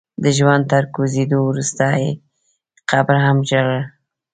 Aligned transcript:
د 0.23 0.25
ژوند 0.37 0.63
تر 0.71 0.83
کوزېدو 0.93 1.39
وروسته 1.49 1.85
يې 2.01 2.09
قبر 2.91 3.15
هم 3.25 3.37
ژړل. 3.49 3.81